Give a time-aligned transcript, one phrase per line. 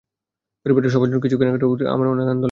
[0.61, 2.39] পরিবারের সবার জন্য কিছু কেনাকাটা করতে পেরে আমারও অনেক আনন্দ লাগছে।